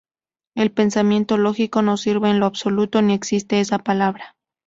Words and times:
El 0.55 0.71
pensamiento 0.71 1.37
lógico 1.37 1.83
no 1.83 1.95
sirve 1.95 2.31
en 2.31 2.39
lo 2.39 2.47
absoluto 2.47 3.03
ni 3.03 3.13
existe 3.13 3.59
esa 3.59 3.77
palabra. 3.77 4.35